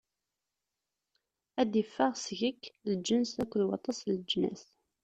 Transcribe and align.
Ad 1.61 1.67
d-iffeɣ 1.71 2.11
seg-k 2.17 2.61
lǧens 2.91 3.31
akked 3.43 3.61
waṭas 3.67 3.99
n 4.03 4.07
leǧnas. 4.15 4.63